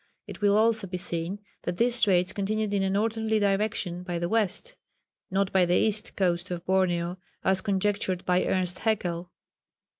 It 0.25 0.41
will 0.41 0.57
also 0.57 0.87
be 0.87 0.97
seen 0.97 1.41
that 1.61 1.77
these 1.77 1.93
straits 1.95 2.33
continued 2.33 2.73
in 2.73 2.81
a 2.81 2.89
northerly 2.89 3.37
direction 3.37 4.01
by 4.01 4.17
the 4.17 4.27
west, 4.27 4.73
not 5.29 5.51
by 5.51 5.63
the 5.63 5.75
east 5.77 6.15
coast 6.15 6.49
of 6.49 6.65
Borneo, 6.65 7.19
as 7.43 7.61
conjectured 7.61 8.25
by 8.25 8.45
Ernst 8.47 8.79
Haeckel. 8.79 9.29